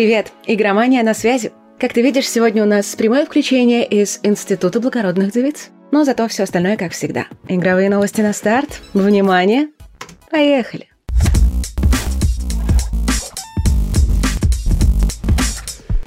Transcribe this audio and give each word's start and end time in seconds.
Привет, 0.00 0.32
игромания 0.46 1.02
на 1.02 1.12
связи. 1.12 1.52
Как 1.78 1.92
ты 1.92 2.00
видишь, 2.00 2.26
сегодня 2.26 2.62
у 2.62 2.66
нас 2.66 2.96
прямое 2.96 3.26
включение 3.26 3.86
из 3.86 4.18
Института 4.22 4.80
благородных 4.80 5.30
девиц. 5.30 5.68
Но 5.90 6.04
зато 6.04 6.26
все 6.26 6.44
остальное 6.44 6.78
как 6.78 6.92
всегда. 6.92 7.26
Игровые 7.48 7.90
новости 7.90 8.22
на 8.22 8.32
старт. 8.32 8.80
Внимание. 8.94 9.68
Поехали. 10.30 10.88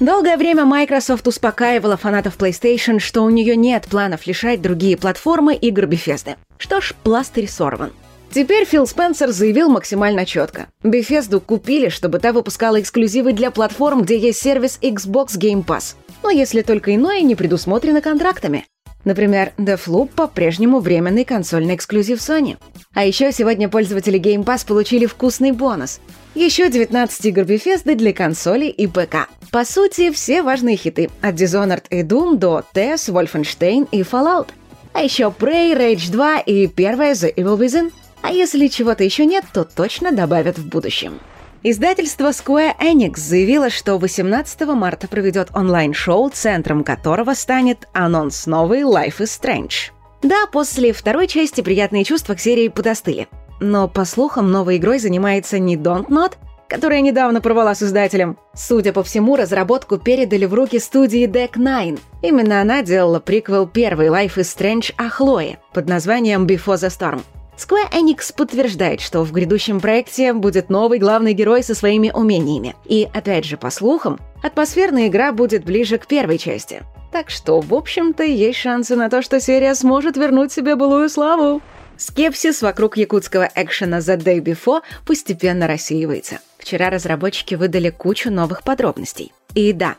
Долгое 0.00 0.38
время 0.38 0.64
Microsoft 0.64 1.28
успокаивала 1.28 1.98
фанатов 1.98 2.38
PlayStation, 2.38 2.98
что 2.98 3.20
у 3.20 3.28
нее 3.28 3.56
нет 3.56 3.88
планов 3.90 4.26
лишать 4.26 4.62
другие 4.62 4.96
платформы 4.96 5.54
игр 5.54 5.84
Bethesda. 5.84 6.36
Что 6.56 6.80
ж, 6.80 6.94
пластырь 7.02 7.46
сорван. 7.46 7.92
Теперь 8.32 8.64
Фил 8.64 8.86
Спенсер 8.86 9.30
заявил 9.30 9.68
максимально 9.68 10.24
четко. 10.24 10.68
Bethesda 10.82 11.38
купили, 11.38 11.90
чтобы 11.90 12.18
та 12.18 12.32
выпускала 12.32 12.80
эксклюзивы 12.80 13.34
для 13.34 13.50
платформ, 13.50 14.02
где 14.02 14.18
есть 14.18 14.40
сервис 14.40 14.78
Xbox 14.80 15.38
Game 15.38 15.62
Pass. 15.62 15.96
Но 16.22 16.30
если 16.30 16.62
только 16.62 16.94
иное 16.94 17.20
не 17.20 17.34
предусмотрено 17.34 18.00
контрактами. 18.00 18.64
Например, 19.04 19.52
Deathloop 19.58 20.12
по-прежнему 20.16 20.80
временный 20.80 21.26
консольный 21.26 21.74
эксклюзив 21.74 22.20
Sony. 22.20 22.56
А 22.94 23.04
еще 23.04 23.32
сегодня 23.32 23.68
пользователи 23.68 24.18
Game 24.18 24.44
Pass 24.44 24.66
получили 24.66 25.04
вкусный 25.04 25.52
бонус. 25.52 26.00
Еще 26.34 26.70
19 26.70 27.26
игр 27.26 27.42
Bethesda 27.42 27.94
для 27.94 28.14
консолей 28.14 28.70
и 28.70 28.86
ПК. 28.86 29.28
По 29.50 29.66
сути, 29.66 30.10
все 30.10 30.40
важные 30.40 30.78
хиты. 30.78 31.10
От 31.20 31.34
Dishonored 31.34 31.84
и 31.90 32.00
Doom 32.00 32.36
до 32.36 32.64
TES, 32.74 33.12
Wolfenstein 33.12 33.86
и 33.90 34.00
Fallout. 34.00 34.48
А 34.94 35.02
еще 35.02 35.24
Prey, 35.24 35.76
Rage 35.76 36.10
2 36.10 36.38
и 36.40 36.66
первая 36.66 37.12
The 37.12 37.34
Evil 37.34 37.58
Within– 37.58 37.92
а 38.22 38.30
если 38.30 38.68
чего-то 38.68 39.04
еще 39.04 39.26
нет, 39.26 39.44
то 39.52 39.64
точно 39.64 40.12
добавят 40.12 40.58
в 40.58 40.66
будущем. 40.66 41.20
Издательство 41.64 42.30
Square 42.30 42.74
Enix 42.80 43.18
заявило, 43.18 43.70
что 43.70 43.96
18 43.96 44.62
марта 44.74 45.06
проведет 45.06 45.50
онлайн-шоу, 45.54 46.30
центром 46.30 46.82
которого 46.82 47.34
станет 47.34 47.86
анонс 47.92 48.46
новой 48.46 48.80
Life 48.80 49.18
is 49.18 49.40
Strange. 49.40 49.92
Да, 50.22 50.46
после 50.50 50.92
второй 50.92 51.28
части 51.28 51.60
приятные 51.60 52.04
чувства 52.04 52.34
к 52.34 52.40
серии 52.40 52.68
подостыли. 52.68 53.28
Но, 53.60 53.86
по 53.86 54.04
слухам, 54.04 54.50
новой 54.50 54.78
игрой 54.78 54.98
занимается 54.98 55.60
не 55.60 55.76
Don't 55.76 56.08
Not, 56.08 56.32
которая 56.68 57.00
недавно 57.00 57.40
порвала 57.40 57.74
с 57.74 57.82
издателем. 57.82 58.38
Судя 58.54 58.92
по 58.92 59.04
всему, 59.04 59.36
разработку 59.36 59.98
передали 59.98 60.46
в 60.46 60.54
руки 60.54 60.78
студии 60.80 61.28
Deck 61.28 61.52
Nine. 61.56 62.00
Именно 62.22 62.60
она 62.60 62.82
делала 62.82 63.20
приквел 63.20 63.68
первой 63.68 64.06
Life 64.06 64.36
is 64.36 64.56
Strange 64.56 64.92
о 64.96 65.10
Хлое 65.10 65.58
под 65.72 65.88
названием 65.88 66.46
Before 66.46 66.74
the 66.74 66.88
Storm. 66.88 67.22
Square 67.56 67.92
Enix 67.92 68.34
подтверждает, 68.34 69.00
что 69.00 69.22
в 69.22 69.32
грядущем 69.32 69.80
проекте 69.80 70.32
будет 70.32 70.70
новый 70.70 70.98
главный 70.98 71.34
герой 71.34 71.62
со 71.62 71.74
своими 71.74 72.10
умениями. 72.10 72.74
И, 72.86 73.08
опять 73.12 73.44
же, 73.44 73.56
по 73.56 73.70
слухам, 73.70 74.18
атмосферная 74.42 75.08
игра 75.08 75.32
будет 75.32 75.64
ближе 75.64 75.98
к 75.98 76.06
первой 76.06 76.38
части. 76.38 76.82
Так 77.12 77.28
что, 77.28 77.60
в 77.60 77.74
общем-то, 77.74 78.24
есть 78.24 78.58
шансы 78.58 78.96
на 78.96 79.10
то, 79.10 79.20
что 79.20 79.38
серия 79.38 79.74
сможет 79.74 80.16
вернуть 80.16 80.50
себе 80.50 80.76
былую 80.76 81.10
славу. 81.10 81.60
Скепсис 81.98 82.62
вокруг 82.62 82.96
якутского 82.96 83.48
экшена 83.54 83.98
The 83.98 84.16
Day 84.16 84.40
Before 84.40 84.80
постепенно 85.06 85.68
рассеивается. 85.68 86.40
Вчера 86.58 86.88
разработчики 86.88 87.54
выдали 87.54 87.90
кучу 87.90 88.30
новых 88.30 88.62
подробностей. 88.62 89.32
И 89.54 89.72
да, 89.72 89.96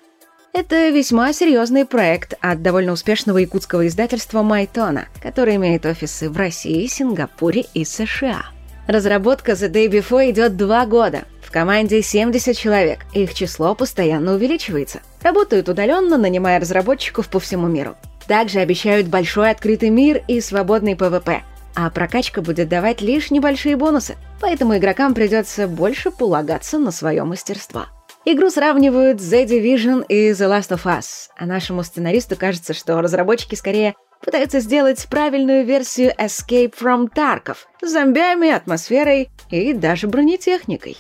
это 0.54 0.90
весьма 0.90 1.34
серьезный 1.34 1.84
проект 1.86 2.36
от 2.40 2.62
довольно 2.62 2.94
успешного 2.94 3.40
якутского 3.40 3.88
издательства 3.88 4.44
Майтона, 4.44 5.08
который 5.22 5.56
имеет 5.58 5.86
офисы 5.86 6.30
в 6.30 6.38
России, 6.38 6.86
Сингапуре 6.86 7.66
и 7.74 7.84
США. 7.84 8.46
Разработка 8.88 9.54
The 9.54 9.70
Day 9.70 9.88
Before 9.90 10.30
идет 10.30 10.56
два 10.56 10.86
года. 10.86 11.24
В 11.42 11.52
команде 11.52 12.02
70 12.02 12.56
человек, 12.58 13.00
их 13.14 13.34
число 13.34 13.76
постоянно 13.76 14.34
увеличивается. 14.36 15.02
Работают 15.22 15.70
удаленно, 15.70 16.18
нанимая 16.18 16.60
разработчиков 16.60 17.28
по 17.30 17.40
всему 17.40 17.68
миру. 17.68 17.96
Также 18.28 18.60
обещают 18.60 19.08
большой 19.08 19.52
открытый 19.52 19.90
мир 19.90 20.24
и 20.28 20.40
свободный 20.40 20.94
PvP. 20.94 21.42
А 21.76 21.90
прокачка 21.90 22.42
будет 22.42 22.70
давать 22.70 23.02
лишь 23.02 23.32
небольшие 23.32 23.76
бонусы, 23.76 24.16
поэтому 24.40 24.78
игрокам 24.78 25.14
придется 25.14 25.68
больше 25.68 26.12
полагаться 26.12 26.78
на 26.78 26.92
свое 26.92 27.24
мастерство. 27.24 27.88
Игру 28.26 28.50
сравнивают 28.50 29.20
с 29.20 29.34
The 29.34 29.46
Division 29.46 30.06
и 30.08 30.30
The 30.30 30.50
Last 30.50 30.70
of 30.70 30.86
Us, 30.86 31.28
а 31.38 31.46
нашему 31.46 31.84
сценаристу 31.84 32.38
кажется, 32.38 32.74
что 32.74 33.02
разработчики 33.02 33.56
скорее 33.56 33.96
пытаются 34.24 34.62
сделать 34.62 35.06
правильную 35.10 35.66
версию 35.66 36.14
Escape 36.18 36.74
from 36.74 37.10
Tarkov 37.14 37.58
с 37.82 37.92
зомбями, 37.92 38.50
атмосферой 38.50 39.30
и 39.50 39.74
даже 39.74 40.08
бронетехникой. 40.08 40.96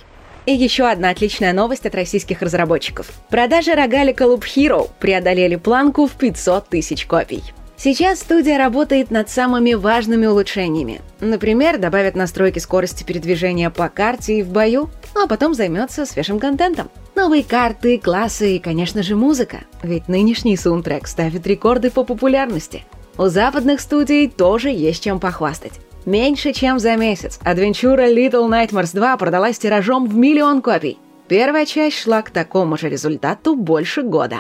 И 0.46 0.54
еще 0.54 0.84
одна 0.84 1.12
отличная 1.12 1.54
новость 1.54 1.86
от 1.86 1.96
российских 1.96 2.42
разработчиков. 2.42 3.10
Продажи 3.30 3.74
рогалика 3.74 4.26
Loop 4.26 4.42
Hero 4.42 4.90
преодолели 5.00 5.56
планку 5.56 6.08
в 6.08 6.12
500 6.18 6.68
тысяч 6.68 7.06
копий. 7.06 7.42
Сейчас 7.78 8.20
студия 8.20 8.58
работает 8.58 9.12
над 9.12 9.30
самыми 9.30 9.76
важными 9.76 10.26
улучшениями. 10.26 11.00
Например, 11.22 11.78
добавят 11.78 12.16
настройки 12.16 12.60
скорости 12.60 13.06
передвижения 13.06 13.70
по 13.70 13.88
карте 13.88 14.40
и 14.40 14.44
в 14.44 14.50
бою, 14.50 14.90
а 15.16 15.28
потом 15.28 15.54
займется 15.54 16.06
свежим 16.06 16.40
контентом. 16.40 16.92
Новые 17.16 17.44
карты, 17.44 18.00
классы 18.00 18.56
и, 18.56 18.60
конечно 18.60 19.04
же, 19.04 19.16
музыка. 19.16 19.66
Ведь 19.84 20.08
нынешний 20.08 20.58
саундтрек 20.58 21.08
ставит 21.08 21.46
рекорды 21.46 21.92
по 21.92 22.04
популярности. 22.04 22.86
У 23.18 23.28
западных 23.28 23.82
студий 23.82 24.28
тоже 24.28 24.70
есть 24.70 25.04
чем 25.04 25.20
похвастать. 25.20 25.74
Меньше 26.06 26.52
чем 26.52 26.80
за 26.80 26.96
месяц 26.98 27.40
Адвенчура 27.44 28.12
Little 28.12 28.50
Nightmares 28.50 28.94
2 28.94 29.16
продалась 29.18 29.60
тиражом 29.60 30.08
в 30.10 30.16
миллион 30.16 30.62
копий. 30.62 30.98
Первая 31.28 31.66
часть 31.66 32.00
шла 32.00 32.24
к 32.24 32.32
такому 32.32 32.78
же 32.78 32.90
результату 32.90 33.56
больше 33.56 34.02
года. 34.02 34.40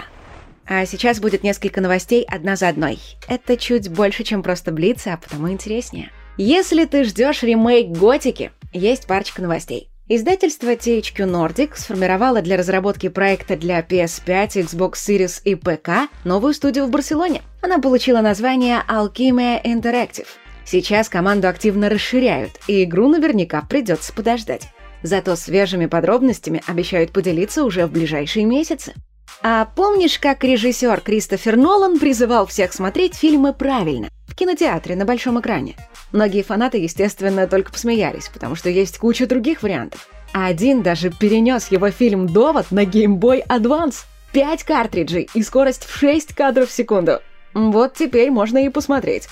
А 0.67 0.85
сейчас 0.85 1.19
будет 1.19 1.43
несколько 1.43 1.79
новостей 1.79 2.25
одна 2.27 2.55
за 2.55 2.69
одной. 2.69 2.99
Это 3.27 3.55
чуть 3.55 3.89
больше, 3.89 4.23
чем 4.23 4.41
просто 4.41 4.71
блицы, 4.71 5.09
а 5.09 5.17
потому 5.17 5.49
интереснее. 5.49 6.11
Если 6.37 6.85
ты 6.85 7.03
ждешь 7.03 7.43
ремейк 7.43 7.95
Готики, 7.95 8.51
есть 8.73 9.05
парочка 9.05 9.41
новостей. 9.41 9.89
Издательство 10.09 10.73
THQ 10.73 11.15
Nordic 11.15 11.77
сформировало 11.77 12.41
для 12.41 12.57
разработки 12.57 13.07
проекта 13.07 13.55
для 13.55 13.79
PS5, 13.79 14.47
Xbox 14.65 14.95
Series 14.95 15.41
и 15.45 15.55
ПК 15.55 16.11
новую 16.25 16.53
студию 16.53 16.87
в 16.87 16.89
Барселоне. 16.89 17.41
Она 17.61 17.79
получила 17.79 18.19
название 18.19 18.83
Alchemia 18.89 19.63
Interactive. 19.63 20.27
Сейчас 20.65 21.07
команду 21.07 21.47
активно 21.47 21.87
расширяют, 21.87 22.51
и 22.67 22.83
игру 22.83 23.07
наверняка 23.07 23.61
придется 23.61 24.11
подождать. 24.11 24.67
Зато 25.03 25.37
свежими 25.37 25.85
подробностями 25.85 26.61
обещают 26.67 27.11
поделиться 27.11 27.63
уже 27.63 27.85
в 27.85 27.91
ближайшие 27.91 28.43
месяцы. 28.43 28.93
А 29.41 29.63
помнишь, 29.63 30.19
как 30.19 30.43
режиссер 30.43 30.99
Кристофер 30.99 31.55
Нолан 31.55 31.97
призывал 31.97 32.45
всех 32.45 32.73
смотреть 32.73 33.15
фильмы 33.15 33.53
правильно, 33.53 34.09
в 34.33 34.35
кинотеатре 34.35 34.95
на 34.95 35.05
большом 35.05 35.39
экране? 35.39 35.75
Многие 36.11 36.41
фанаты, 36.41 36.79
естественно, 36.79 37.47
только 37.47 37.71
посмеялись, 37.71 38.29
потому 38.33 38.55
что 38.55 38.69
есть 38.69 38.97
куча 38.97 39.27
других 39.27 39.61
вариантов. 39.61 40.09
А 40.33 40.47
один 40.47 40.81
даже 40.81 41.11
перенес 41.11 41.67
его 41.67 41.91
фильм 41.91 42.27
«Довод» 42.27 42.71
на 42.71 42.83
Game 42.83 43.19
Boy 43.19 43.45
Advance. 43.47 44.05
5 44.31 44.63
картриджей 44.63 45.29
и 45.35 45.43
скорость 45.43 45.85
в 45.85 45.95
6 45.95 46.33
кадров 46.33 46.69
в 46.69 46.73
секунду. 46.73 47.19
Вот 47.53 47.93
теперь 47.93 48.31
можно 48.31 48.57
и 48.57 48.69
посмотреть. 48.69 49.27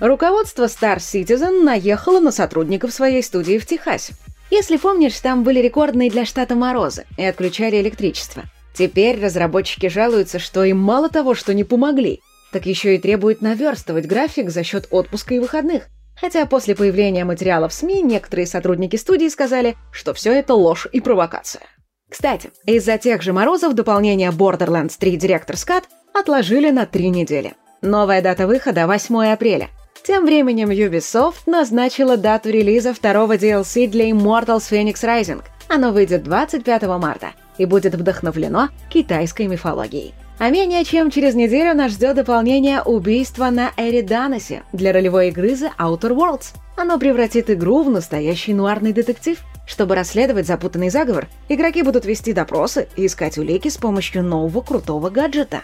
Руководство 0.00 0.64
Star 0.64 0.96
Citizen 0.96 1.62
наехало 1.62 2.18
на 2.18 2.32
сотрудников 2.32 2.94
своей 2.94 3.22
студии 3.22 3.58
в 3.58 3.66
Техасе. 3.66 4.14
Если 4.50 4.78
помнишь, 4.78 5.20
там 5.20 5.44
были 5.44 5.60
рекордные 5.60 6.08
для 6.08 6.24
штата 6.24 6.54
морозы 6.54 7.04
и 7.18 7.24
отключали 7.24 7.82
электричество– 7.82 8.44
Теперь 8.78 9.20
разработчики 9.20 9.88
жалуются, 9.88 10.38
что 10.38 10.62
им 10.62 10.78
мало 10.78 11.08
того, 11.08 11.34
что 11.34 11.52
не 11.52 11.64
помогли, 11.64 12.20
так 12.52 12.66
еще 12.66 12.94
и 12.94 12.98
требуют 12.98 13.42
наверстывать 13.42 14.06
график 14.06 14.50
за 14.50 14.62
счет 14.62 14.86
отпуска 14.90 15.34
и 15.34 15.38
выходных. 15.38 15.88
Хотя 16.20 16.46
после 16.46 16.74
появления 16.74 17.24
материалов 17.24 17.72
в 17.72 17.74
СМИ 17.74 18.02
некоторые 18.02 18.46
сотрудники 18.46 18.96
студии 18.96 19.28
сказали, 19.28 19.76
что 19.92 20.14
все 20.14 20.32
это 20.32 20.54
ложь 20.54 20.88
и 20.90 21.00
провокация. 21.00 21.62
Кстати, 22.10 22.50
из-за 22.64 22.98
тех 22.98 23.22
же 23.22 23.32
морозов 23.32 23.74
дополнение 23.74 24.30
Borderlands 24.30 24.94
3 24.98 25.16
Director's 25.16 25.66
Cut 25.66 25.84
отложили 26.14 26.70
на 26.70 26.86
три 26.86 27.10
недели. 27.10 27.54
Новая 27.82 28.22
дата 28.22 28.46
выхода– 28.46 28.86
8 28.88 29.32
апреля. 29.32 29.68
Тем 30.02 30.24
временем 30.24 30.70
Ubisoft 30.70 31.42
назначила 31.46 32.16
дату 32.16 32.50
релиза 32.50 32.94
второго 32.94 33.36
DLC 33.36 33.86
для 33.86 34.10
Immortals 34.10 34.70
Phoenix 34.70 34.94
Rising. 35.04 35.42
Оно 35.68 35.92
выйдет 35.92 36.22
25 36.24 36.82
марта– 36.98 37.32
и 37.58 37.66
будет 37.66 37.94
вдохновлено 37.94 38.70
китайской 38.88 39.46
мифологией. 39.46 40.14
А 40.38 40.50
менее 40.50 40.84
чем 40.84 41.10
через 41.10 41.34
неделю 41.34 41.74
нас 41.74 41.92
ждет 41.92 42.14
дополнение 42.14 42.80
«Убийства 42.80 43.50
на 43.50 43.72
Эриданосе» 43.76 44.62
для 44.72 44.92
ролевой 44.92 45.28
игры 45.30 45.50
The 45.50 45.70
Outer 45.76 46.14
Worlds. 46.14 46.54
Оно 46.76 46.96
превратит 46.96 47.50
игру 47.50 47.82
в 47.82 47.90
настоящий 47.90 48.54
нуарный 48.54 48.92
детектив. 48.92 49.40
Чтобы 49.66 49.96
расследовать 49.96 50.46
запутанный 50.46 50.90
заговор, 50.90 51.26
игроки 51.48 51.82
будут 51.82 52.04
вести 52.04 52.32
допросы 52.32 52.88
и 52.96 53.06
искать 53.06 53.36
улики 53.36 53.68
с 53.68 53.78
помощью 53.78 54.22
нового 54.22 54.60
крутого 54.60 55.10
гаджета. 55.10 55.62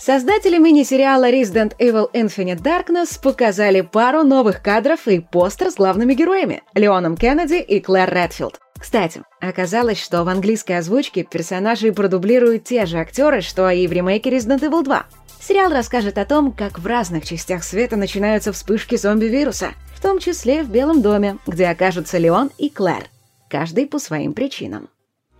Создатели 0.00 0.58
мини-сериала 0.58 1.28
Resident 1.28 1.72
Evil 1.78 2.08
Infinite 2.12 2.62
Darkness 2.62 3.20
показали 3.20 3.80
пару 3.80 4.22
новых 4.22 4.62
кадров 4.62 5.08
и 5.08 5.18
постер 5.18 5.70
с 5.70 5.74
главными 5.74 6.14
героями– 6.14 6.62
Леоном 6.74 7.16
Кеннеди 7.16 7.60
и 7.60 7.80
Клэр 7.80 8.14
Редфилд. 8.14 8.60
Кстати, 8.78 9.22
оказалось, 9.40 10.00
что 10.00 10.24
в 10.24 10.28
английской 10.28 10.78
озвучке 10.78 11.24
персонажей 11.24 11.92
продублируют 11.92 12.64
те 12.64 12.86
же 12.86 12.98
актеры, 12.98 13.40
что 13.40 13.70
и 13.70 13.86
в 13.86 13.92
ремейке 13.92 14.30
Resident 14.30 14.60
Evil 14.60 14.82
2. 14.82 15.06
Сериал 15.40 15.70
расскажет 15.70 16.18
о 16.18 16.24
том, 16.24 16.52
как 16.52 16.78
в 16.78 16.86
разных 16.86 17.24
частях 17.24 17.62
света 17.62 17.96
начинаются 17.96 18.52
вспышки 18.52 18.96
зомби-вируса, 18.96 19.70
в 19.94 20.02
том 20.02 20.18
числе 20.18 20.62
в 20.62 20.70
Белом 20.70 21.02
доме, 21.02 21.38
где 21.46 21.66
окажутся 21.66 22.18
Леон 22.18 22.50
и 22.58 22.68
Клэр, 22.68 23.04
каждый 23.48 23.86
по 23.86 23.98
своим 23.98 24.34
причинам. 24.34 24.88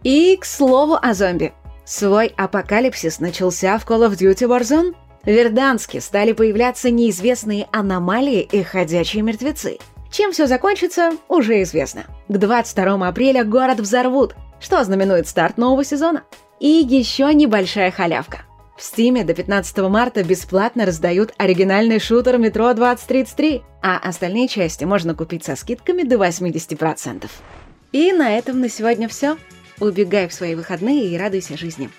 И, 0.03 0.37
к 0.37 0.45
слову 0.45 0.97
о 1.01 1.15
зомби. 1.15 1.53
Свой 1.85 2.33
апокалипсис 2.37 3.21
начался 3.21 3.79
в 3.79 3.87
Call 3.87 4.09
of 4.09 4.17
Duty 4.17 4.47
Warzone. 4.49 4.95
В 5.25 5.29
Верданске 5.29 6.01
стали 6.01 6.33
появляться 6.33 6.91
неизвестные 6.91 7.67
аномалии 7.73 8.43
и 8.43 8.63
ходячие 8.63 9.23
мертвецы. 9.23 9.79
Чем 10.11 10.33
все 10.33 10.47
закончится, 10.47 11.13
уже 11.29 11.63
известно. 11.63 12.05
К 12.29 12.39
22 12.39 13.07
апреля 13.07 13.45
город 13.45 13.79
взорвут, 13.79 14.35
что 14.59 14.83
знаменует 14.83 15.29
старт 15.29 15.59
нового 15.59 15.85
сезона. 15.85 16.25
И 16.59 16.67
еще 16.67 17.33
небольшая 17.33 17.93
халявка. 17.93 18.43
В 18.77 18.83
Стиме 18.83 19.25
до 19.25 19.33
15 19.33 19.79
марта 19.89 20.25
бесплатно 20.25 20.85
раздают 20.85 21.33
оригинальный 21.39 22.01
шутер 22.01 22.39
«Метро 22.39 22.71
2033», 22.73 23.63
а 23.81 23.99
остальные 23.99 24.49
части 24.49 24.85
можно 24.85 25.15
купить 25.15 25.45
со 25.45 25.55
скидками 25.55 26.03
до 26.03 26.17
80%. 26.17 27.31
И 27.93 28.13
на 28.13 28.37
этом 28.37 28.61
на 28.61 28.69
сегодня 28.69 29.09
все. 29.09 29.37
Убегай 29.79 30.27
в 30.29 30.33
свои 30.33 30.55
выходные 30.55 31.07
и 31.07 31.17
радуйся 31.17 31.57
жизни. 31.57 31.91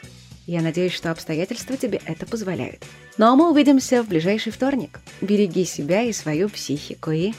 Я 0.45 0.61
надеюсь, 0.61 0.93
что 0.93 1.11
обстоятельства 1.11 1.77
тебе 1.77 2.01
это 2.05 2.25
позволяют. 2.25 2.83
Ну 3.17 3.27
а 3.27 3.35
мы 3.35 3.49
увидимся 3.49 4.03
в 4.03 4.07
ближайший 4.07 4.51
вторник. 4.51 4.99
Береги 5.21 5.65
себя 5.65 6.03
и 6.03 6.11
свою 6.11 6.49
психику 6.49 7.11
и 7.11 7.33